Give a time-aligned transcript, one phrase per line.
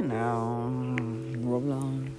[0.00, 0.96] you know,
[1.44, 2.10] Roblox.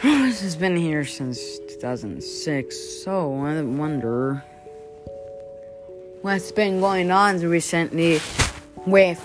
[0.00, 2.74] Roblox has been here since 2006,
[3.04, 4.42] so I wonder
[6.22, 8.18] what's been going on recently
[8.86, 9.20] with,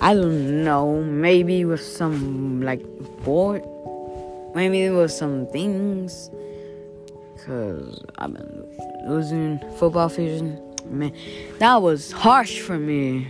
[0.00, 2.82] I don't know, maybe with some, like,
[3.24, 3.62] board,
[4.54, 6.30] maybe with some things,
[7.34, 8.64] because I've been
[9.06, 10.58] losing football fusion.
[10.86, 11.12] Man,
[11.58, 13.26] that was harsh for me.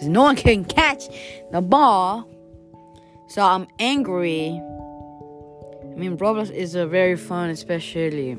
[0.00, 1.08] Because no one can catch
[1.52, 2.26] the ball.
[3.28, 4.48] So I'm angry.
[4.48, 8.34] I mean, Roblox is a very fun, especially,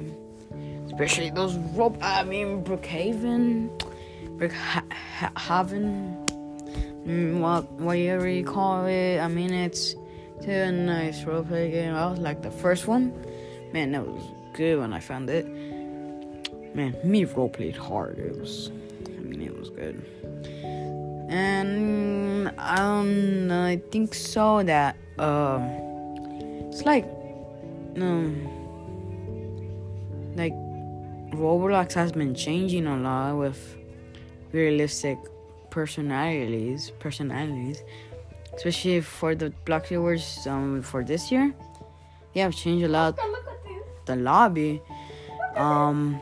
[0.88, 2.00] especially those Rob.
[2.02, 3.70] I mean, Brookhaven,
[4.40, 6.28] Brookhaven,
[7.06, 9.20] mm, what whatever you call it.
[9.20, 9.96] I mean, it's
[10.38, 11.94] it's a nice roleplay game.
[11.94, 13.14] I was like the first one.
[13.72, 15.46] Man, that was good when I found it.
[16.74, 18.18] Man, me roleplayed hard.
[18.18, 18.72] It was,
[19.06, 20.04] I mean, it was good.
[21.32, 25.64] And um, I think so that um,
[26.68, 27.06] it's like
[27.96, 28.36] um,
[30.36, 30.52] like
[31.32, 33.78] Roblox has been changing a lot with
[34.52, 35.18] realistic
[35.70, 37.82] personalities, personalities,
[38.54, 41.54] especially for the Block Viewers um for this year.
[42.34, 43.18] Yeah, I've changed a lot.
[44.06, 44.82] The lobby,
[45.56, 46.22] um,